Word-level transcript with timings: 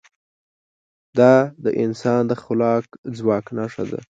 دا 1.17 1.33
د 1.63 1.65
انسان 1.83 2.21
د 2.27 2.33
خلاق 2.43 2.85
ځواک 3.17 3.45
نښه 3.57 3.83
ده. 3.91 3.99